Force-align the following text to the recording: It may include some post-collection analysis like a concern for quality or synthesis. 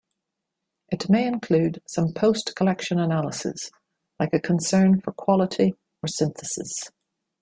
It 0.89 1.11
may 1.11 1.27
include 1.27 1.83
some 1.85 2.11
post-collection 2.11 2.97
analysis 2.97 3.69
like 4.19 4.33
a 4.33 4.39
concern 4.39 4.99
for 4.99 5.11
quality 5.11 5.75
or 6.01 6.07
synthesis. 6.07 6.89